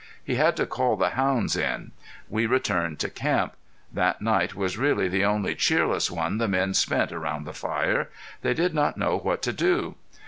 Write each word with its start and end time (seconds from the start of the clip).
He 0.23 0.33
had 0.33 0.57
to 0.57 0.65
call 0.65 0.95
the 0.95 1.09
hounds 1.11 1.55
in. 1.55 1.91
We 2.27 2.47
returned 2.47 2.97
to 3.01 3.09
camp. 3.11 3.53
That 3.93 4.19
night 4.19 4.55
was 4.55 4.75
really 4.75 5.07
the 5.07 5.23
only 5.23 5.53
cheerless 5.53 6.09
one 6.09 6.39
the 6.39 6.47
men 6.47 6.73
spent 6.73 7.11
around 7.11 7.43
the 7.45 7.53
fire. 7.53 8.09
They 8.41 8.55
did 8.55 8.73
not 8.73 8.97
know 8.97 9.19
what 9.19 9.43
to 9.43 9.53
do. 9.53 9.93